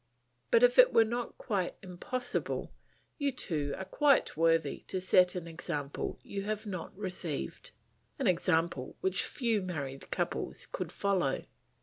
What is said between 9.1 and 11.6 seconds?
few married couples could follow.